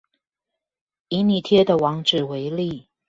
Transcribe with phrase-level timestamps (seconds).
[1.09, 2.87] 以你貼的網址為例